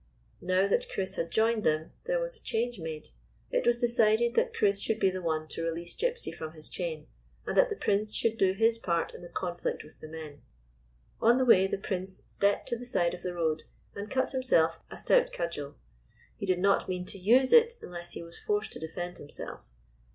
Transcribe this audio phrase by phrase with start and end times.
[0.41, 3.09] Now that Chris had joined them, there was a change made:
[3.51, 7.05] it was decided that Chris should be the one to release Gypsy from his chain,
[7.45, 10.41] and that the Prince should do his part in the conflict with the men.
[11.21, 14.79] On the way the Prince stepped to the side of the road, and cut himself
[14.89, 15.75] a stout cudgel.
[16.35, 19.69] He did not mean to use it unless he was forced to defend himself.